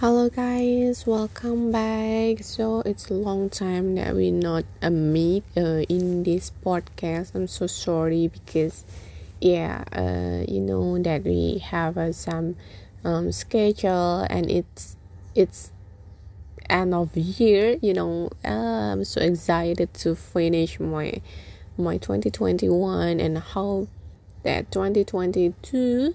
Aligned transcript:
Hello 0.00 0.28
guys, 0.28 1.06
welcome 1.06 1.72
back. 1.72 2.44
So 2.44 2.80
it's 2.84 3.08
a 3.08 3.14
long 3.14 3.48
time 3.48 3.94
that 3.94 4.14
we 4.14 4.30
not 4.30 4.66
uh, 4.82 4.90
meet 4.90 5.42
uh, 5.56 5.88
in 5.88 6.22
this 6.22 6.52
podcast. 6.62 7.34
I'm 7.34 7.46
so 7.46 7.66
sorry 7.66 8.28
because 8.28 8.84
yeah, 9.40 9.84
uh, 9.92 10.44
you 10.46 10.60
know 10.60 10.98
that 10.98 11.24
we 11.24 11.62
have 11.64 11.96
uh, 11.96 12.12
some 12.12 12.56
um, 13.04 13.32
schedule 13.32 14.26
and 14.28 14.50
it's 14.50 14.98
it's 15.34 15.72
end 16.68 16.92
of 16.92 17.16
year. 17.16 17.78
You 17.80 17.94
know, 17.94 18.28
uh, 18.44 18.92
I'm 18.92 19.04
so 19.04 19.22
excited 19.22 19.94
to 19.94 20.14
finish 20.14 20.78
my 20.78 21.22
my 21.78 21.96
2021 21.96 23.18
and 23.18 23.38
how 23.38 23.88
that 24.42 24.70
2022 24.70 26.14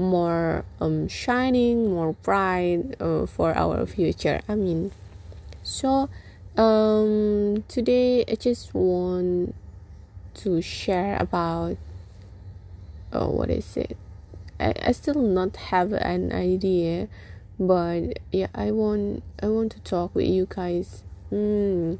more 0.00 0.64
um, 0.80 1.06
shining, 1.06 1.90
more 1.90 2.14
bright 2.14 2.96
uh, 2.98 3.26
for 3.26 3.54
our 3.54 3.84
future. 3.86 4.40
I 4.48 4.54
mean, 4.54 4.92
so 5.62 6.08
um, 6.56 7.64
today 7.68 8.24
I 8.26 8.34
just 8.34 8.74
want 8.74 9.54
to 10.34 10.62
share 10.62 11.16
about 11.20 11.76
uh, 13.12 13.26
what 13.26 13.50
is 13.50 13.76
it? 13.76 13.96
I, 14.58 14.72
I 14.82 14.92
still 14.92 15.20
not 15.20 15.56
have 15.56 15.92
an 15.92 16.32
idea, 16.32 17.08
but 17.58 18.18
yeah, 18.32 18.48
I 18.54 18.70
want 18.70 19.22
I 19.42 19.48
want 19.48 19.72
to 19.72 19.80
talk 19.80 20.14
with 20.14 20.26
you 20.26 20.46
guys. 20.48 21.04
Mm. 21.30 21.98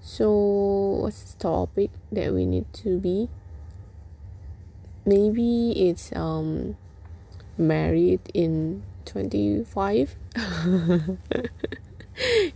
So 0.00 0.30
what's 1.02 1.34
the 1.34 1.38
topic 1.38 1.90
that 2.10 2.32
we 2.32 2.46
need 2.46 2.72
to 2.84 2.98
be? 2.98 3.28
Maybe 5.04 5.72
it's 5.88 6.10
um 6.16 6.76
married 7.58 8.20
in 8.34 8.82
25 9.04 10.16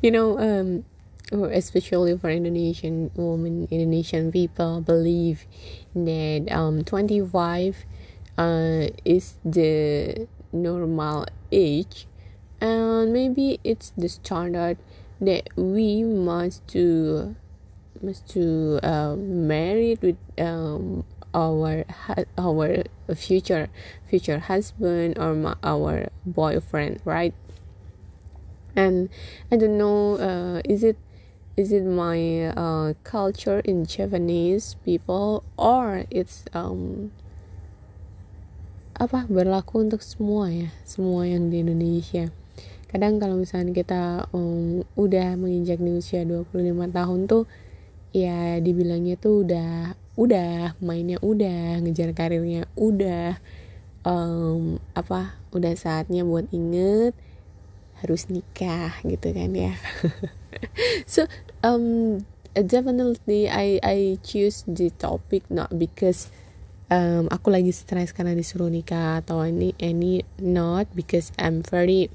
you 0.03 0.11
know 0.11 0.39
um 0.39 0.85
especially 1.51 2.17
for 2.19 2.29
indonesian 2.29 3.11
women 3.15 3.67
indonesian 3.71 4.31
people 4.31 4.81
believe 4.81 5.47
that 5.95 6.47
um 6.51 6.85
25 6.85 7.85
uh 8.39 8.87
is 9.05 9.37
the 9.45 10.29
normal 10.53 11.27
age. 11.51 12.07
And 12.61 13.13
maybe 13.13 13.59
it's 13.65 13.93
the 13.97 14.09
standard 14.09 14.79
that 15.21 15.49
we 15.57 16.05
must 16.05 16.67
to 16.69 17.35
must 18.01 18.29
to 18.31 18.79
uh, 18.83 19.17
married 19.17 20.01
with 20.03 20.17
um 20.39 21.05
our 21.35 21.85
our 22.39 22.85
future 23.15 23.69
future 24.09 24.39
husband 24.39 25.19
or 25.19 25.35
my, 25.35 25.55
our 25.63 26.09
boyfriend 26.27 27.01
right? 27.05 27.35
And 28.75 29.11
i 29.51 29.57
don't 29.57 29.77
know 29.77 30.17
uh, 30.17 30.63
is 30.65 30.83
it 30.83 30.97
is 31.57 31.73
it 31.73 31.85
my 31.85 32.49
uh, 32.57 32.95
culture 33.05 33.61
in 33.61 33.85
japanese 33.85 34.77
people 34.83 35.45
or 35.59 36.07
it's 36.09 36.45
um 36.55 37.13
apa 39.03 39.27
berlaku 39.27 39.83
untuk 39.83 40.05
semua 40.05 40.53
ya 40.53 40.71
semua 40.85 41.25
yang 41.25 41.49
di 41.49 41.65
Indonesia? 41.65 42.29
Kadang 42.87 43.17
kalau 43.17 43.41
misalnya 43.41 43.73
kita 43.73 44.29
um, 44.37 44.85
udah 45.01 45.35
menginjak 45.41 45.81
di 45.81 45.97
usia 45.97 46.29
25 46.29 46.93
tahun 46.93 47.21
tuh 47.25 47.49
ya 48.13 48.61
dibilangnya 48.61 49.17
tuh 49.17 49.49
udah 49.49 49.97
udah 50.15 50.77
mainnya 50.85 51.17
udah 51.25 51.81
ngejar 51.81 52.13
karirnya 52.13 52.69
udah 52.77 53.41
um, 54.05 54.77
apa 54.93 55.41
udah 55.57 55.73
saatnya 55.73 56.27
buat 56.27 56.49
inget 56.53 57.17
harus 58.03 58.27
nikah 58.29 58.99
gitu 59.07 59.31
kan 59.33 59.51
ya. 59.55 59.75
So 61.09 61.25
um 61.65 62.21
definitely 62.53 63.49
I 63.49 63.81
I 63.81 64.21
choose 64.21 64.69
the 64.69 64.93
topic 64.93 65.49
not 65.49 65.73
because 65.81 66.29
um, 66.93 67.33
aku 67.33 67.49
lagi 67.49 67.73
stres 67.73 68.13
karena 68.13 68.37
disuruh 68.37 68.69
nikah 68.69 69.25
atau 69.25 69.41
ini 69.49 69.73
any 69.81 70.29
not 70.37 70.93
because 70.93 71.33
I'm 71.41 71.65
very 71.65 72.13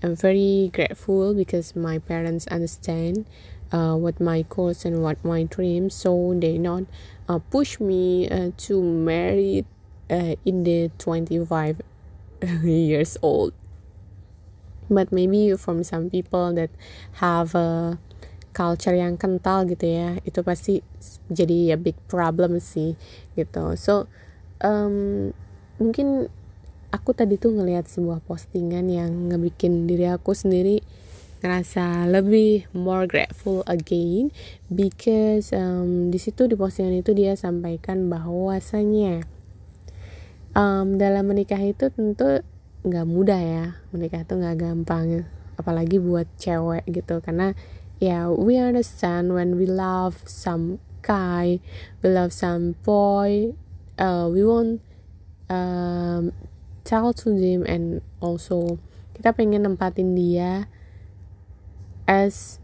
I'm 0.00 0.16
very 0.16 0.72
grateful 0.72 1.36
because 1.36 1.76
my 1.76 2.00
parents 2.00 2.48
understand 2.48 3.28
uh, 3.74 3.98
what 3.98 4.22
my 4.22 4.46
goals 4.46 4.86
and 4.86 5.02
what 5.02 5.18
my 5.26 5.42
dreams 5.42 5.98
so 5.98 6.30
they 6.38 6.54
not 6.54 6.86
uh, 7.26 7.42
push 7.50 7.82
me 7.82 8.30
uh, 8.30 8.54
to 8.56 8.78
marry 8.78 9.66
uh, 10.08 10.38
in 10.46 10.62
the 10.62 10.90
25 10.98 11.82
years 12.62 13.18
old. 13.20 13.52
But 14.88 15.10
maybe 15.10 15.56
from 15.56 15.82
some 15.82 16.08
people 16.10 16.54
that 16.54 16.70
have 17.18 17.54
a 17.58 17.98
culture 18.54 18.94
yang 18.94 19.18
kental 19.18 19.66
gitu 19.66 19.82
ya 19.82 20.08
itu 20.22 20.46
pasti 20.46 20.78
jadi 21.26 21.74
ya 21.74 21.76
big 21.80 21.98
problem 22.06 22.62
sih 22.62 22.94
gitu. 23.34 23.74
So 23.74 24.06
um, 24.62 25.34
mungkin 25.82 26.30
aku 26.94 27.10
tadi 27.16 27.34
tuh 27.34 27.50
ngelihat 27.58 27.90
sebuah 27.90 28.22
postingan 28.22 28.86
yang 28.86 29.34
ngebikin 29.34 29.90
diri 29.90 30.06
aku 30.06 30.30
sendiri 30.36 30.86
ngerasa 31.44 32.08
lebih 32.08 32.64
more 32.72 33.04
grateful 33.04 33.60
again 33.68 34.32
because 34.72 35.52
um, 35.52 36.08
di 36.08 36.16
situ 36.16 36.48
di 36.48 36.56
postingan 36.56 37.04
itu 37.04 37.12
dia 37.12 37.36
sampaikan 37.36 38.08
bahwasanya 38.08 39.28
um, 40.56 40.96
dalam 40.96 41.28
menikah 41.28 41.60
itu 41.60 41.92
tentu 41.92 42.40
nggak 42.88 43.04
mudah 43.04 43.40
ya. 43.44 43.64
Menikah 43.92 44.24
itu 44.24 44.40
nggak 44.40 44.56
gampang 44.56 45.28
apalagi 45.60 46.00
buat 46.00 46.24
cewek 46.40 46.88
gitu. 46.88 47.20
Karena 47.20 47.52
ya 48.00 48.24
yeah, 48.24 48.32
we 48.32 48.56
understand 48.56 49.36
when 49.36 49.60
we 49.60 49.68
love 49.68 50.24
some 50.24 50.80
guy 51.04 51.60
we 52.00 52.08
love 52.08 52.32
some 52.32 52.72
boy 52.80 53.52
uh, 54.00 54.26
we 54.32 54.40
want 54.40 54.80
um, 55.52 56.32
tell 56.82 57.12
to 57.12 57.28
them 57.36 57.68
and 57.68 58.00
also 58.24 58.80
kita 59.14 59.36
pengen 59.36 59.68
nempatin 59.68 60.16
dia 60.16 60.66
as 62.06 62.58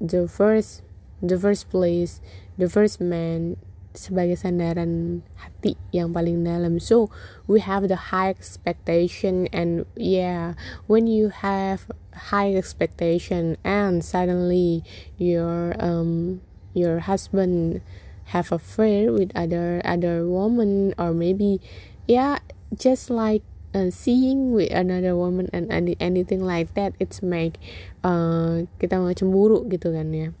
the 0.00 0.28
first 0.28 0.82
the 1.20 1.38
first 1.38 1.68
place 1.68 2.22
the 2.56 2.68
first 2.68 3.00
man 3.00 3.56
sebagai 3.98 4.38
sandaran 4.38 5.26
hati 5.34 5.74
yang 5.90 6.14
paling 6.14 6.46
dalam. 6.46 6.78
So 6.78 7.10
we 7.50 7.58
have 7.66 7.90
the 7.90 8.14
high 8.14 8.30
expectation 8.30 9.50
and 9.50 9.82
yeah 9.98 10.54
when 10.86 11.10
you 11.10 11.34
have 11.34 11.90
high 12.30 12.54
expectation 12.54 13.58
and 13.66 14.06
suddenly 14.06 14.86
your 15.18 15.74
um 15.82 16.38
your 16.78 17.10
husband 17.10 17.82
have 18.30 18.52
affair 18.54 19.10
with 19.10 19.34
other 19.34 19.82
other 19.82 20.28
woman 20.28 20.94
or 20.94 21.10
maybe 21.10 21.58
yeah 22.06 22.38
just 22.76 23.08
like 23.10 23.42
uh, 23.78 23.94
seeing 23.94 24.50
with 24.50 24.74
another 24.74 25.14
woman 25.14 25.46
and 25.54 25.70
any, 25.70 25.94
anything 26.02 26.42
like 26.42 26.74
that 26.74 26.98
it's 26.98 27.22
make 27.22 27.62
uh, 28.02 28.66
kita 28.82 28.98
mau 28.98 29.14
cemburu 29.14 29.62
gitu 29.70 29.94
kan 29.94 30.10
ya. 30.10 30.34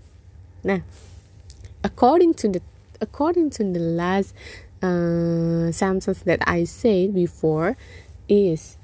Nah 0.66 0.82
according 1.86 2.34
to 2.34 2.50
the 2.50 2.62
according 2.98 3.54
to 3.54 3.62
the 3.62 3.78
last 3.78 4.34
uh, 4.82 5.70
sentence 5.70 6.26
that 6.26 6.42
I 6.42 6.66
said 6.66 7.14
before 7.14 7.78
is 8.26 8.74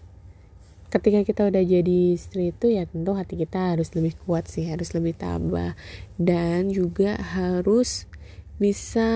ketika 0.94 1.26
kita 1.26 1.50
udah 1.50 1.64
jadi 1.66 2.14
istri 2.14 2.54
itu 2.54 2.70
ya 2.70 2.86
tentu 2.86 3.18
hati 3.18 3.34
kita 3.34 3.74
harus 3.74 3.90
lebih 3.98 4.14
kuat 4.22 4.46
sih 4.46 4.70
harus 4.70 4.94
lebih 4.94 5.18
tabah 5.18 5.74
dan 6.22 6.70
juga 6.70 7.18
harus 7.18 8.06
bisa 8.54 9.10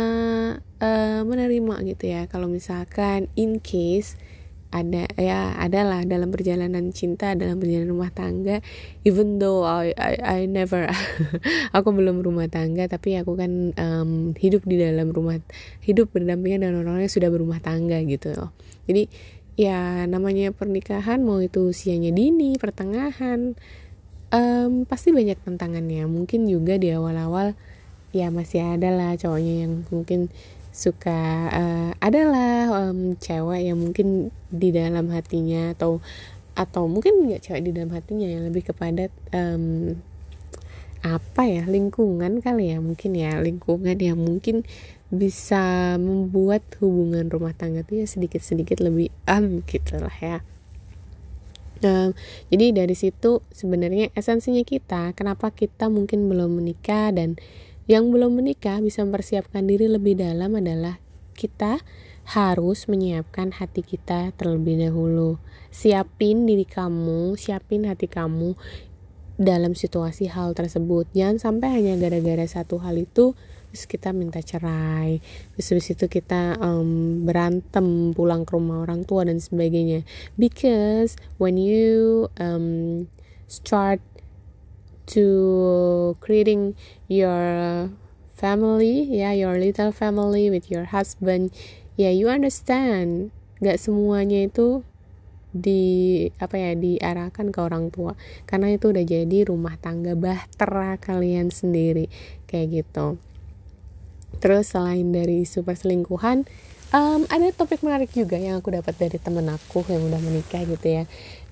uh, 0.82 1.22
menerima 1.22 1.74
gitu 1.86 2.04
ya. 2.10 2.26
Kalau 2.26 2.50
misalkan 2.50 3.30
in 3.38 3.62
case 3.62 4.18
ada 4.68 5.08
ya 5.16 5.56
adalah 5.56 6.04
dalam 6.04 6.28
perjalanan 6.28 6.92
cinta 6.92 7.32
dalam 7.32 7.56
perjalanan 7.56 7.92
rumah 7.92 8.12
tangga. 8.12 8.60
Even 9.02 9.40
though 9.40 9.64
I 9.64 9.96
I, 9.96 10.14
I 10.20 10.38
never 10.44 10.88
aku 11.76 11.88
belum 11.92 12.20
rumah 12.20 12.52
tangga 12.52 12.84
tapi 12.88 13.16
aku 13.16 13.32
kan 13.36 13.72
um, 13.76 14.36
hidup 14.36 14.68
di 14.68 14.76
dalam 14.76 15.08
rumah 15.08 15.40
hidup 15.80 16.12
berdampingan 16.12 16.68
dengan 16.68 16.84
orang 16.84 17.08
yang 17.08 17.12
sudah 17.12 17.32
berumah 17.32 17.64
tangga 17.64 17.96
gitu. 18.04 18.36
Loh 18.36 18.52
jadi 18.88 19.04
ya 19.58 20.08
namanya 20.08 20.54
pernikahan 20.56 21.20
mau 21.20 21.44
itu 21.44 21.68
usianya 21.68 22.08
dini 22.14 22.56
pertengahan 22.56 23.52
um, 24.32 24.88
pasti 24.88 25.12
banyak 25.12 25.36
tantangannya. 25.44 26.08
Mungkin 26.08 26.48
juga 26.48 26.80
di 26.80 26.92
awal-awal 26.92 27.52
ya 28.16 28.32
masih 28.32 28.64
ada 28.64 28.88
lah 28.88 29.12
cowoknya 29.20 29.68
yang 29.68 29.72
mungkin 29.92 30.32
suka 30.74 31.50
uh, 31.50 31.90
adalah 31.98 32.70
um, 32.86 33.18
cewek 33.18 33.68
yang 33.72 33.78
mungkin 33.80 34.30
di 34.52 34.70
dalam 34.70 35.10
hatinya 35.10 35.74
atau 35.74 35.98
atau 36.58 36.90
mungkin 36.90 37.30
nggak 37.30 37.46
cewek 37.46 37.62
di 37.66 37.70
dalam 37.70 37.94
hatinya 37.94 38.26
yang 38.26 38.46
lebih 38.50 38.66
kepada 38.70 39.06
um, 39.30 39.94
apa 41.06 41.42
ya 41.46 41.62
lingkungan 41.70 42.42
kali 42.42 42.74
ya 42.74 42.82
mungkin 42.82 43.14
ya 43.14 43.38
lingkungan 43.38 43.94
yang 43.94 44.18
mungkin 44.18 44.66
bisa 45.08 45.96
membuat 45.96 46.60
hubungan 46.82 47.32
rumah 47.32 47.54
tangga 47.56 47.80
tuh 47.86 48.02
ya 48.02 48.06
sedikit 48.10 48.44
sedikit 48.44 48.82
lebih 48.84 49.08
um 49.24 49.64
gitu 49.64 49.96
lah 49.96 50.12
ya. 50.20 50.38
Um, 51.78 52.10
jadi 52.50 52.74
dari 52.74 52.98
situ 52.98 53.38
sebenarnya 53.54 54.10
esensinya 54.18 54.66
kita, 54.66 55.14
kenapa 55.14 55.54
kita 55.54 55.86
mungkin 55.86 56.26
belum 56.26 56.58
menikah 56.58 57.14
dan 57.14 57.38
yang 57.88 58.12
belum 58.12 58.36
menikah 58.36 58.78
bisa 58.84 59.00
mempersiapkan 59.02 59.64
diri 59.64 59.88
lebih 59.88 60.20
dalam 60.20 60.54
adalah 60.60 61.00
kita 61.32 61.80
harus 62.28 62.84
menyiapkan 62.92 63.56
hati 63.56 63.80
kita 63.80 64.36
terlebih 64.36 64.76
dahulu. 64.76 65.40
Siapin 65.72 66.44
diri 66.44 66.68
kamu, 66.68 67.40
siapin 67.40 67.88
hati 67.88 68.04
kamu 68.04 68.52
dalam 69.40 69.72
situasi 69.72 70.28
hal 70.28 70.52
tersebut. 70.52 71.08
Jangan 71.16 71.40
sampai 71.40 71.80
hanya 71.80 71.96
gara-gara 71.96 72.44
satu 72.44 72.76
hal 72.84 73.00
itu 73.00 73.32
terus 73.68 73.84
kita 73.84 74.16
minta 74.16 74.40
cerai 74.40 75.20
terus 75.52 75.68
habis 75.68 75.92
itu 75.92 76.08
kita 76.08 76.56
um, 76.56 77.22
berantem 77.28 78.16
pulang 78.16 78.48
ke 78.48 78.56
rumah 78.56 78.80
orang 78.80 79.04
tua 79.04 79.28
dan 79.28 79.44
sebagainya 79.44 80.08
because 80.40 81.20
when 81.36 81.60
you 81.60 82.26
um, 82.40 83.04
start 83.44 84.00
to 85.04 85.24
creating 86.16 86.78
your 87.10 87.90
family 88.38 89.02
yeah, 89.02 89.34
your 89.34 89.58
little 89.58 89.90
family 89.90 90.46
with 90.46 90.70
your 90.70 90.94
husband. 90.94 91.50
Yeah, 91.98 92.14
you 92.14 92.30
understand. 92.30 93.34
Gak 93.58 93.82
semuanya 93.82 94.46
itu 94.46 94.86
di 95.50 96.28
apa 96.38 96.54
ya 96.54 96.72
diarahkan 96.78 97.50
ke 97.50 97.58
orang 97.58 97.90
tua. 97.90 98.14
Karena 98.46 98.70
itu 98.70 98.94
udah 98.94 99.02
jadi 99.02 99.38
rumah 99.50 99.74
tangga 99.82 100.14
bahtera 100.14 100.94
kalian 101.02 101.50
sendiri. 101.50 102.06
Kayak 102.46 102.86
gitu. 102.86 103.18
Terus 104.38 104.70
selain 104.70 105.10
dari 105.10 105.42
isu 105.42 105.66
perselingkuhan, 105.66 106.46
um, 106.94 107.26
ada 107.26 107.50
topik 107.50 107.82
menarik 107.82 108.14
juga 108.14 108.38
yang 108.38 108.62
aku 108.62 108.70
dapat 108.70 108.94
dari 108.94 109.18
temen 109.18 109.50
aku 109.50 109.82
yang 109.90 110.06
udah 110.06 110.20
menikah 110.22 110.62
gitu 110.62 111.02
ya. 111.02 111.04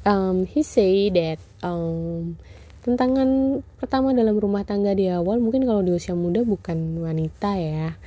Um, 0.06 0.46
he 0.46 0.62
say 0.62 1.10
that 1.10 1.42
um, 1.66 2.38
tantangan 2.86 3.60
pertama 3.82 4.14
dalam 4.14 4.38
rumah 4.38 4.62
tangga 4.62 4.94
di 4.94 5.10
awal 5.10 5.42
mungkin 5.42 5.66
kalau 5.66 5.82
di 5.82 5.90
usia 5.90 6.14
muda 6.14 6.46
bukan 6.46 7.02
wanita 7.02 7.58
ya. 7.58 7.98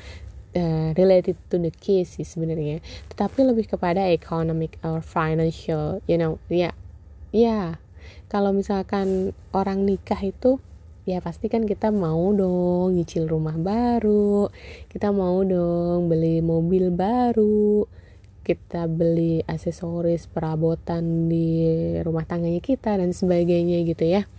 Uh, 0.50 0.98
related 0.98 1.38
to 1.46 1.62
the 1.62 1.70
case 1.70 2.18
sih 2.18 2.26
sebenarnya, 2.26 2.82
tetapi 3.14 3.46
lebih 3.46 3.70
kepada 3.70 4.10
economic 4.10 4.82
or 4.82 4.98
financial, 4.98 6.02
you 6.10 6.18
know, 6.18 6.42
ya, 6.50 6.74
yeah, 6.74 6.74
ya. 7.30 7.38
Yeah. 7.38 7.68
Kalau 8.34 8.50
misalkan 8.50 9.38
orang 9.54 9.86
nikah 9.86 10.18
itu 10.26 10.58
ya 11.10 11.26
pasti 11.26 11.50
kan 11.50 11.66
kita 11.66 11.90
mau 11.90 12.30
dong 12.38 12.94
nyicil 12.94 13.26
rumah 13.26 13.58
baru 13.58 14.54
kita 14.94 15.10
mau 15.10 15.42
dong 15.42 16.06
beli 16.06 16.38
mobil 16.38 16.94
baru 16.94 17.90
kita 18.46 18.86
beli 18.86 19.42
aksesoris 19.42 20.30
perabotan 20.30 21.26
di 21.26 21.98
rumah 22.06 22.30
tangganya 22.30 22.62
kita 22.62 22.94
dan 23.02 23.10
sebagainya 23.10 23.82
gitu 23.90 24.06
ya 24.06 24.30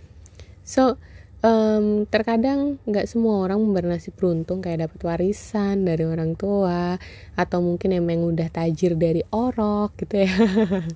so 0.61 0.97
um, 1.41 2.05
terkadang 2.07 2.77
nggak 2.85 3.09
semua 3.09 3.45
orang 3.45 3.61
bernasib 3.73 4.13
beruntung 4.15 4.61
kayak 4.61 4.89
dapat 4.89 4.99
warisan 5.01 5.83
dari 5.85 6.05
orang 6.05 6.37
tua 6.37 7.01
atau 7.33 7.59
mungkin 7.61 7.97
emang 7.97 8.25
udah 8.25 8.47
tajir 8.53 8.95
dari 8.95 9.25
orok 9.33 9.97
gitu 10.01 10.25
ya. 10.25 10.33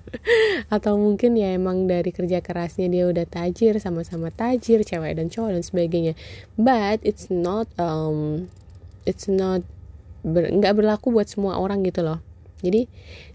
Atau 0.74 0.98
mungkin 0.98 1.34
ya 1.38 1.54
emang 1.54 1.90
dari 1.90 2.10
kerja 2.14 2.40
kerasnya 2.40 2.86
dia 2.90 3.04
udah 3.10 3.26
tajir 3.26 3.78
sama-sama 3.82 4.30
tajir 4.30 4.82
cewek 4.86 5.18
dan 5.18 5.26
cowok 5.28 5.58
dan 5.58 5.62
sebagainya. 5.62 6.14
But 6.54 7.02
it's 7.02 7.28
not 7.28 7.66
um, 7.76 8.48
it's 9.04 9.26
not 9.26 9.66
nggak 10.26 10.72
ber, 10.74 10.82
berlaku 10.82 11.14
buat 11.14 11.30
semua 11.30 11.58
orang 11.58 11.86
gitu 11.86 12.02
loh. 12.02 12.22
Jadi 12.62 12.88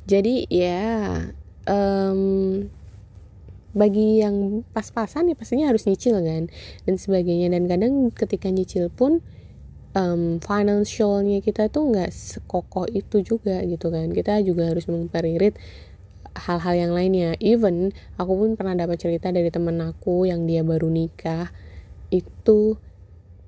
jadi 0.08 0.36
ya 0.50 0.84
um, 1.70 2.68
bagi 3.72 4.20
yang 4.20 4.68
pas-pasan 4.76 5.32
ya 5.32 5.36
pastinya 5.36 5.72
harus 5.72 5.88
nyicil 5.88 6.20
kan 6.20 6.52
dan 6.86 6.96
sebagainya. 6.96 7.52
Dan 7.52 7.68
kadang 7.72 7.94
ketika 8.12 8.52
nyicil 8.52 8.92
pun 8.92 9.24
um, 9.96 10.40
financialnya 10.44 11.40
kita 11.40 11.72
tuh 11.72 11.92
nggak 11.92 12.12
sekokoh 12.12 12.88
itu 12.92 13.24
juga 13.24 13.64
gitu 13.64 13.92
kan. 13.92 14.12
Kita 14.12 14.44
juga 14.44 14.72
harus 14.72 14.86
memperirit 14.92 15.56
hal-hal 16.36 16.88
yang 16.88 16.92
lainnya. 16.96 17.36
Even 17.40 17.96
aku 18.20 18.32
pun 18.36 18.50
pernah 18.60 18.76
dapat 18.76 19.00
cerita 19.00 19.32
dari 19.32 19.48
temen 19.52 19.80
aku 19.80 20.28
yang 20.28 20.48
dia 20.48 20.64
baru 20.64 20.88
nikah 20.88 21.52
itu 22.12 22.76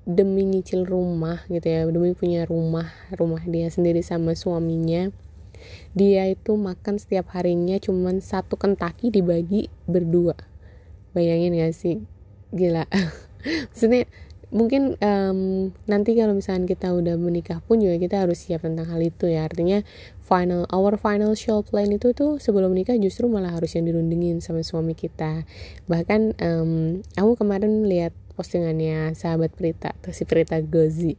demi 0.04 0.44
nyicil 0.44 0.84
rumah 0.84 1.40
gitu 1.48 1.64
ya 1.64 1.88
demi 1.88 2.12
punya 2.12 2.44
rumah 2.44 2.92
rumah 3.16 3.40
dia 3.48 3.72
sendiri 3.72 4.04
sama 4.04 4.36
suaminya 4.36 5.08
dia 5.94 6.26
itu 6.26 6.58
makan 6.58 6.98
setiap 6.98 7.32
harinya 7.32 7.78
cuman 7.78 8.18
satu 8.18 8.58
kentaki 8.58 9.14
dibagi 9.14 9.70
berdua. 9.86 10.34
Bayangin 11.14 11.54
gak 11.54 11.74
sih? 11.74 12.02
Gila. 12.50 12.86
Maksudnya 13.70 14.10
mungkin 14.54 14.94
um, 15.02 15.70
nanti 15.90 16.14
kalau 16.14 16.30
misalnya 16.38 16.70
kita 16.70 16.94
udah 16.94 17.18
menikah 17.18 17.58
pun 17.66 17.82
juga 17.82 17.98
kita 17.98 18.22
harus 18.22 18.38
siap 18.38 18.62
tentang 18.62 18.86
hal 18.86 19.02
itu 19.02 19.26
ya. 19.30 19.46
Artinya 19.46 19.82
final 20.22 20.66
our 20.70 20.94
final 20.94 21.34
show 21.34 21.62
plan 21.66 21.90
itu 21.90 22.14
tuh 22.14 22.38
sebelum 22.38 22.74
menikah 22.74 22.94
justru 22.98 23.26
malah 23.26 23.54
harus 23.54 23.74
yang 23.74 23.86
dirundingin 23.86 24.38
sama 24.42 24.62
suami 24.62 24.94
kita. 24.94 25.46
Bahkan 25.90 26.38
um, 26.42 27.02
aku 27.18 27.38
kemarin 27.38 27.86
lihat 27.86 28.14
postingannya 28.34 29.14
sahabat 29.14 29.54
Prita 29.54 29.94
atau 30.02 30.10
si 30.10 30.26
Prita 30.26 30.58
Gozi 30.58 31.14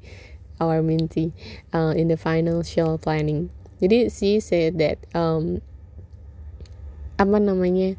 our 0.59 0.80
minty 0.80 1.36
uh, 1.75 1.91
in 1.95 2.07
the 2.07 2.19
final 2.19 2.63
show 2.63 3.00
planning 3.00 3.51
jadi 3.81 4.07
she 4.07 4.39
said 4.39 4.80
that 4.80 5.04
um, 5.12 5.60
apa 7.16 7.39
namanya 7.39 7.95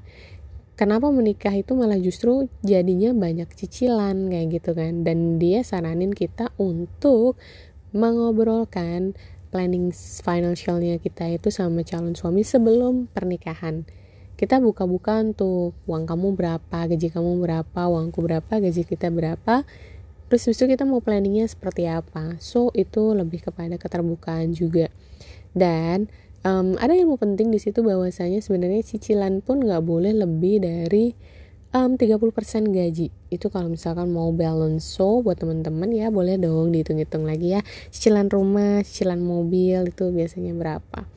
kenapa 0.76 1.08
menikah 1.08 1.52
itu 1.56 1.72
malah 1.72 1.96
justru 1.96 2.52
jadinya 2.60 3.16
banyak 3.16 3.48
cicilan 3.56 4.28
kayak 4.28 4.60
gitu 4.60 4.76
kan. 4.76 5.02
Dan 5.02 5.40
dia 5.40 5.64
saranin 5.64 6.12
kita 6.12 6.52
untuk 6.60 7.40
mengobrolkan 7.96 9.16
planning 9.48 9.88
financialnya 10.20 11.00
kita 11.00 11.32
itu 11.32 11.48
sama 11.48 11.80
calon 11.80 12.12
suami 12.12 12.44
sebelum 12.44 13.08
pernikahan. 13.08 13.88
Kita 14.36 14.60
buka-buka 14.60 15.24
untuk 15.24 15.72
uang 15.88 16.04
kamu 16.04 16.36
berapa 16.36 16.78
gaji 16.92 17.08
kamu 17.08 17.40
berapa 17.40 17.80
uangku 17.88 18.20
berapa 18.20 18.52
gaji 18.60 18.84
kita 18.84 19.08
berapa. 19.08 19.64
Terus 20.28 20.44
itu 20.52 20.68
kita 20.68 20.84
mau 20.84 21.00
planningnya 21.00 21.48
seperti 21.48 21.88
apa. 21.88 22.36
So 22.36 22.68
itu 22.76 23.16
lebih 23.16 23.48
kepada 23.48 23.80
keterbukaan 23.80 24.52
juga 24.52 24.92
dan 25.56 26.12
um, 26.44 26.76
ada 26.76 26.92
ilmu 26.92 27.16
penting 27.16 27.48
di 27.48 27.56
situ 27.56 27.80
bahwasanya 27.80 28.44
sebenarnya 28.44 28.84
cicilan 28.84 29.40
pun 29.40 29.64
nggak 29.64 29.80
boleh 29.80 30.12
lebih 30.12 30.60
dari 30.60 31.16
um, 31.72 31.96
30% 31.96 32.30
gaji. 32.70 33.08
Itu 33.32 33.48
kalau 33.48 33.72
misalkan 33.72 34.12
mau 34.12 34.30
balance 34.30 34.84
so 34.84 35.24
buat 35.24 35.40
teman-teman 35.40 35.90
ya 35.90 36.12
boleh 36.12 36.36
dong 36.36 36.70
dihitung-hitung 36.70 37.24
lagi 37.24 37.58
ya. 37.58 37.60
Cicilan 37.90 38.28
rumah 38.28 38.84
cicilan 38.84 39.18
mobil 39.18 39.90
itu 39.90 40.12
biasanya 40.12 40.52
berapa. 40.54 41.08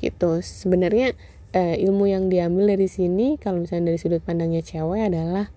Gitu. 0.00 0.42
Sebenarnya 0.42 1.14
uh, 1.54 1.76
ilmu 1.76 2.10
yang 2.10 2.26
diambil 2.32 2.74
dari 2.74 2.88
sini 2.90 3.38
kalau 3.38 3.62
misalnya 3.62 3.94
dari 3.94 3.98
sudut 4.00 4.24
pandangnya 4.24 4.64
cewek 4.64 5.12
adalah 5.12 5.52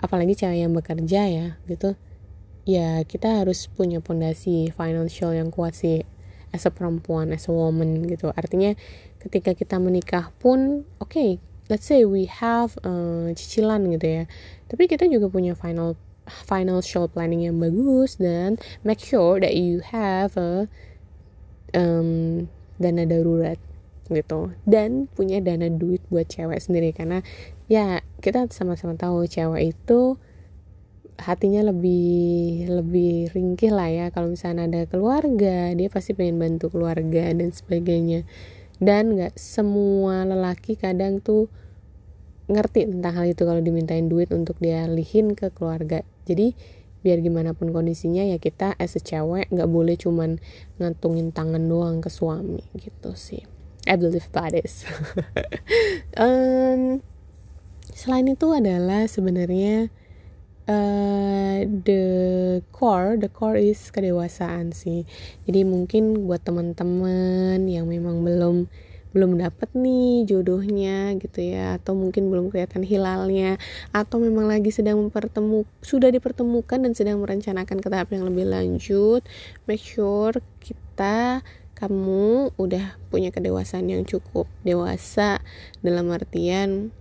apalagi 0.00 0.32
cewek 0.32 0.64
yang 0.64 0.72
bekerja 0.72 1.22
ya 1.28 1.46
gitu. 1.68 1.98
Ya 2.68 3.02
kita 3.02 3.42
harus 3.42 3.66
punya 3.72 3.98
pondasi 3.98 4.70
financial 4.70 5.34
yang 5.34 5.50
kuat 5.50 5.74
sih 5.74 6.06
as 6.50 6.66
a 6.66 6.72
perempuan 6.72 7.30
as 7.34 7.46
a 7.46 7.52
woman 7.54 8.06
gitu. 8.06 8.34
Artinya 8.34 8.74
ketika 9.22 9.54
kita 9.54 9.78
menikah 9.78 10.34
pun 10.38 10.86
oke 10.98 11.10
okay, 11.10 11.30
let's 11.70 11.86
say 11.86 12.02
we 12.02 12.26
have 12.26 12.74
uh, 12.82 13.30
cicilan 13.34 13.86
gitu 13.94 14.06
ya. 14.06 14.24
Tapi 14.66 14.90
kita 14.90 15.06
juga 15.06 15.30
punya 15.30 15.54
final 15.54 15.94
financial 16.26 17.10
planning 17.10 17.46
yang 17.46 17.58
bagus 17.58 18.18
dan 18.18 18.58
make 18.86 19.02
sure 19.02 19.38
that 19.42 19.54
you 19.58 19.82
have 19.82 20.34
a 20.38 20.70
um, 21.74 22.46
dana 22.78 23.06
darurat 23.06 23.58
gitu. 24.10 24.50
Dan 24.66 25.06
punya 25.14 25.38
dana 25.38 25.70
duit 25.70 26.02
buat 26.10 26.26
cewek 26.26 26.58
sendiri. 26.58 26.90
Karena 26.90 27.22
ya 27.70 28.02
kita 28.18 28.50
sama-sama 28.50 28.98
tahu 28.98 29.26
cewek 29.30 29.78
itu 29.78 30.18
hatinya 31.20 31.60
lebih 31.68 32.66
lebih 32.66 33.30
ringkih 33.36 33.70
lah 33.70 33.88
ya. 33.92 34.06
Kalau 34.08 34.32
misalnya 34.32 34.66
ada 34.66 34.82
keluarga 34.88 35.72
dia 35.76 35.88
pasti 35.92 36.16
pengen 36.16 36.40
bantu 36.40 36.72
keluarga 36.72 37.28
dan 37.30 37.52
sebagainya. 37.52 38.24
Dan 38.80 39.20
nggak 39.20 39.36
semua 39.36 40.24
lelaki 40.24 40.80
kadang 40.80 41.20
tuh 41.20 41.52
ngerti 42.50 42.90
tentang 42.90 43.14
hal 43.20 43.26
itu 43.30 43.46
kalau 43.46 43.62
dimintain 43.62 44.08
duit 44.08 44.32
untuk 44.32 44.56
dialihin 44.58 45.36
ke 45.36 45.52
keluarga. 45.52 46.02
Jadi 46.24 46.56
biar 47.00 47.20
gimana 47.24 47.56
pun 47.56 47.72
kondisinya 47.72 48.24
ya 48.28 48.36
kita 48.36 48.76
as 48.76 48.92
a 48.96 49.00
cewek 49.00 49.48
nggak 49.48 49.70
boleh 49.72 49.96
cuman 49.96 50.36
ngantungin 50.76 51.32
tangan 51.32 51.64
doang 51.64 52.04
ke 52.04 52.12
suami 52.12 52.60
gitu 52.76 53.16
sih. 53.16 53.44
I 53.88 53.96
believe 53.96 54.28
that 54.32 54.52
is. 54.52 54.84
Um, 56.20 57.00
selain 57.94 58.26
itu 58.26 58.50
adalah 58.50 59.06
sebenarnya 59.06 59.88
uh, 60.68 61.64
the 61.64 62.04
core 62.74 63.16
the 63.16 63.30
core 63.30 63.56
is 63.56 63.78
kedewasaan 63.88 64.74
sih. 64.74 65.08
Jadi 65.48 65.64
mungkin 65.64 66.26
buat 66.26 66.42
teman-teman 66.44 67.64
yang 67.68 67.88
memang 67.88 68.20
belum 68.24 68.68
belum 69.10 69.42
dapet 69.42 69.74
nih 69.74 70.22
jodohnya 70.22 71.18
gitu 71.18 71.42
ya 71.42 71.82
atau 71.82 71.98
mungkin 71.98 72.30
belum 72.30 72.54
kelihatan 72.54 72.86
hilalnya 72.86 73.58
atau 73.90 74.22
memang 74.22 74.46
lagi 74.46 74.70
sedang 74.70 75.02
mempertemu 75.02 75.66
sudah 75.82 76.14
dipertemukan 76.14 76.78
dan 76.78 76.94
sedang 76.94 77.18
merencanakan 77.18 77.82
ke 77.82 77.88
tahap 77.90 78.14
yang 78.14 78.22
lebih 78.22 78.46
lanjut 78.46 79.26
make 79.66 79.82
sure 79.82 80.38
kita 80.62 81.42
kamu 81.74 82.54
udah 82.54 83.00
punya 83.10 83.34
kedewasaan 83.34 83.90
yang 83.90 84.06
cukup 84.06 84.46
dewasa 84.62 85.42
dalam 85.82 86.06
artian 86.14 86.94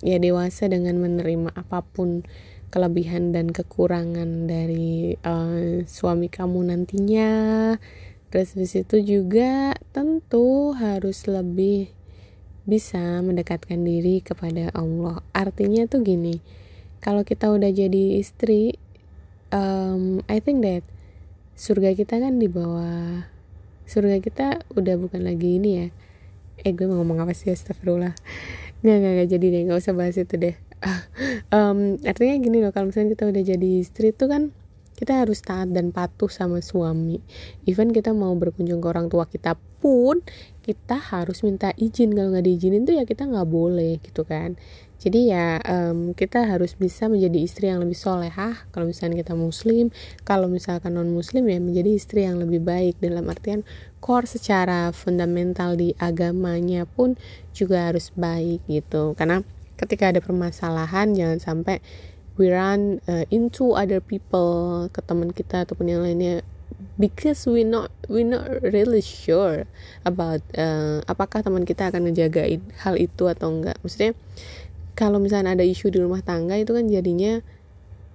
ya 0.00 0.16
dewasa 0.16 0.72
dengan 0.72 0.96
menerima 0.98 1.52
apa 1.52 1.84
pun 1.84 2.24
kelebihan 2.70 3.30
dan 3.30 3.54
kekurangan 3.54 4.50
dari 4.50 5.14
uh, 5.22 5.86
suami 5.86 6.26
kamu 6.26 6.72
nantinya. 6.72 7.32
Terus 8.30 8.58
di 8.58 8.66
situ 8.66 9.00
juga 9.00 9.72
tentu 9.94 10.74
harus 10.74 11.24
lebih 11.30 11.94
bisa 12.66 13.22
mendekatkan 13.22 13.86
diri 13.86 14.18
kepada 14.20 14.74
Allah. 14.74 15.22
Artinya 15.30 15.86
tuh 15.86 16.02
gini 16.02 16.42
kalau 16.98 17.22
kita 17.22 17.54
udah 17.54 17.70
jadi 17.70 18.18
istri 18.18 18.74
um, 19.54 20.18
I 20.26 20.42
think 20.42 20.66
that 20.66 20.82
surga 21.54 21.94
kita 21.94 22.18
kan 22.18 22.42
di 22.42 22.50
bawah 22.50 23.24
surga 23.86 24.18
kita 24.18 24.66
udah 24.74 24.94
bukan 24.98 25.22
lagi 25.22 25.62
ini 25.62 25.70
ya. 25.78 25.86
Eh 26.66 26.74
gue 26.74 26.90
mau 26.90 26.98
ngomong 26.98 27.22
apa 27.22 27.32
sih? 27.32 27.54
Astagfirullah. 27.54 28.18
Nggak 28.82 28.96
nggak 28.98 29.12
nggak. 29.14 29.28
Jadi 29.30 29.46
deh 29.54 29.62
nggak 29.70 29.78
usah 29.78 29.94
bahas 29.94 30.18
itu 30.18 30.34
deh 30.34 30.65
um, 31.56 31.96
artinya 32.04 32.34
gini 32.40 32.58
loh 32.60 32.72
kalau 32.72 32.92
misalnya 32.92 33.16
kita 33.16 33.24
udah 33.28 33.42
jadi 33.42 33.68
istri 33.80 34.12
tuh 34.12 34.28
kan 34.28 34.42
kita 34.96 35.12
harus 35.22 35.44
taat 35.44 35.70
dan 35.76 35.92
patuh 35.92 36.32
sama 36.32 36.64
suami. 36.64 37.20
Even 37.68 37.92
kita 37.92 38.16
mau 38.16 38.32
berkunjung 38.32 38.80
ke 38.80 38.88
orang 38.88 39.12
tua 39.12 39.28
kita 39.28 39.60
pun 39.84 40.24
kita 40.64 40.96
harus 40.96 41.44
minta 41.44 41.70
izin. 41.76 42.16
Kalau 42.16 42.32
nggak 42.32 42.48
diizinin 42.48 42.88
tuh 42.88 42.96
ya 42.96 43.04
kita 43.04 43.28
nggak 43.28 43.44
boleh 43.44 44.00
gitu 44.00 44.24
kan. 44.24 44.56
Jadi 44.96 45.28
ya 45.28 45.60
um, 45.60 46.16
kita 46.16 46.48
harus 46.48 46.72
bisa 46.72 47.12
menjadi 47.12 47.38
istri 47.44 47.68
yang 47.68 47.84
lebih 47.84 47.94
solehah. 47.94 48.56
Kalau 48.72 48.88
misalnya 48.88 49.20
kita 49.20 49.36
muslim 49.36 49.92
kalau 50.24 50.48
misalkan 50.48 50.96
non 50.96 51.12
muslim 51.12 51.44
ya 51.52 51.60
menjadi 51.60 51.92
istri 51.92 52.24
yang 52.24 52.40
lebih 52.40 52.64
baik. 52.64 52.96
Dalam 52.96 53.28
artian 53.28 53.68
core 54.00 54.24
secara 54.24 54.96
fundamental 54.96 55.76
di 55.76 55.92
agamanya 56.00 56.88
pun 56.88 57.20
juga 57.52 57.92
harus 57.92 58.08
baik 58.16 58.64
gitu. 58.64 59.12
Karena 59.12 59.44
ketika 59.76 60.10
ada 60.12 60.20
permasalahan 60.24 61.12
jangan 61.12 61.38
sampai 61.38 61.84
we 62.36 62.52
run 62.52 63.00
uh, 63.08 63.24
into 63.32 63.72
other 63.72 64.00
people 64.00 64.88
ke 64.92 65.00
teman 65.04 65.32
kita 65.32 65.64
ataupun 65.64 65.88
yang 65.88 66.04
lainnya. 66.04 66.44
Because 67.00 67.48
we 67.48 67.64
not 67.64 67.88
we 68.08 68.24
not 68.24 68.48
really 68.60 69.00
sure 69.00 69.64
about 70.04 70.44
uh, 70.56 71.00
apakah 71.08 71.40
teman 71.40 71.64
kita 71.64 71.88
akan 71.88 72.08
ngejagain 72.08 72.60
hal 72.84 73.00
itu 73.00 73.28
atau 73.28 73.48
enggak. 73.48 73.80
Maksudnya 73.80 74.12
kalau 74.96 75.20
misalnya 75.20 75.56
ada 75.56 75.64
isu 75.64 75.92
di 75.92 76.00
rumah 76.00 76.20
tangga 76.20 76.56
itu 76.56 76.72
kan 76.72 76.88
jadinya 76.88 77.40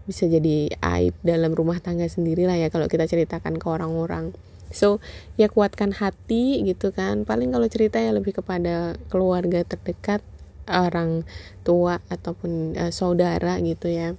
bisa 0.09 0.25
jadi 0.25 0.73
aib 0.81 1.13
dalam 1.21 1.53
rumah 1.53 1.77
tangga 1.77 2.09
sendiri 2.09 2.49
lah 2.49 2.57
ya 2.57 2.73
kalau 2.73 2.89
kita 2.89 3.05
ceritakan 3.05 3.57
ke 3.57 3.65
orang-orang. 3.69 4.33
So 4.73 5.01
ya 5.37 5.49
kuatkan 5.49 5.97
hati 5.97 6.61
gitu 6.65 6.93
kan. 6.93 7.25
Paling 7.25 7.53
kalau 7.53 7.65
cerita 7.69 7.97
ya 7.97 8.13
lebih 8.13 8.37
kepada 8.37 8.97
keluarga 9.09 9.65
terdekat 9.65 10.21
orang 10.69 11.25
tua 11.65 12.03
ataupun 12.09 12.77
uh, 12.77 12.91
saudara 12.93 13.57
gitu 13.61 13.89
ya. 13.89 14.17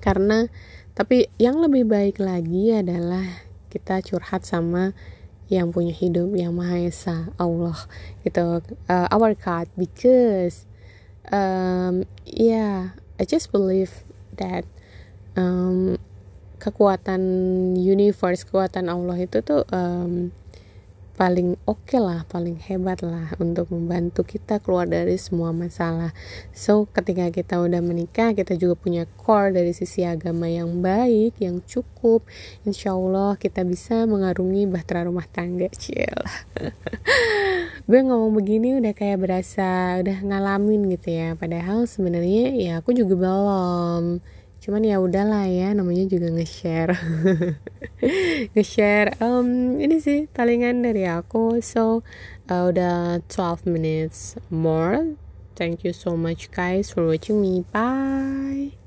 Karena 0.00 0.48
tapi 0.96 1.28
yang 1.36 1.60
lebih 1.60 1.84
baik 1.84 2.16
lagi 2.22 2.72
adalah 2.72 3.44
kita 3.68 4.00
curhat 4.00 4.48
sama 4.48 4.96
yang 5.46 5.70
punya 5.70 5.94
hidup 5.94 6.34
yang 6.34 6.56
maha 6.56 6.80
esa 6.88 7.30
Allah 7.38 7.76
gitu. 8.24 8.64
Uh, 8.88 9.06
our 9.12 9.36
God 9.36 9.70
because 9.78 10.66
um, 11.30 12.08
yeah 12.26 12.96
I 13.20 13.24
just 13.24 13.52
believe 13.52 13.92
that 14.40 14.64
um, 15.36 16.00
kekuatan 16.58 17.22
universe 17.76 18.42
kekuatan 18.48 18.88
Allah 18.88 19.16
itu 19.20 19.44
tuh 19.44 19.62
um, 19.70 20.32
paling 21.16 21.56
oke 21.64 21.80
okay 21.88 21.96
lah, 21.96 22.28
paling 22.28 22.60
hebat 22.60 23.00
lah 23.00 23.32
untuk 23.40 23.72
membantu 23.72 24.20
kita 24.20 24.60
keluar 24.60 24.84
dari 24.84 25.16
semua 25.16 25.48
masalah. 25.50 26.12
So, 26.52 26.84
ketika 26.92 27.32
kita 27.32 27.56
udah 27.56 27.80
menikah, 27.80 28.36
kita 28.36 28.52
juga 28.60 28.76
punya 28.76 29.08
core 29.16 29.56
dari 29.56 29.72
sisi 29.72 30.04
agama 30.04 30.44
yang 30.44 30.84
baik, 30.84 31.40
yang 31.40 31.64
cukup. 31.64 32.28
Insya 32.68 32.92
Allah 32.92 33.40
kita 33.40 33.64
bisa 33.64 34.04
mengarungi 34.04 34.68
bahtera 34.68 35.08
rumah 35.08 35.24
tangga, 35.24 35.72
cil. 35.72 36.20
Gue 37.88 38.00
ngomong 38.04 38.36
begini 38.36 38.76
udah 38.76 38.92
kayak 38.92 39.16
berasa 39.16 39.96
udah 40.04 40.20
ngalamin 40.20 40.92
gitu 40.92 41.16
ya. 41.16 41.32
Padahal 41.32 41.88
sebenarnya 41.88 42.52
ya 42.52 42.72
aku 42.84 42.92
juga 42.92 43.16
belum 43.16 44.20
cuman 44.66 44.82
ya 44.82 44.98
udahlah 44.98 45.46
ya 45.46 45.70
namanya 45.70 46.10
juga 46.10 46.26
nge-share. 46.34 46.98
Nge-share 48.58 49.14
um, 49.22 49.78
ini 49.78 50.02
sih 50.02 50.26
talingan 50.34 50.82
dari 50.82 51.06
aku. 51.06 51.62
So 51.62 52.02
uh, 52.50 52.74
udah 52.74 53.22
12 53.30 53.62
minutes 53.70 54.34
more. 54.50 55.14
Thank 55.54 55.86
you 55.86 55.94
so 55.94 56.18
much 56.18 56.50
guys 56.50 56.90
for 56.90 57.06
watching 57.06 57.38
me. 57.38 57.62
Bye 57.70 58.85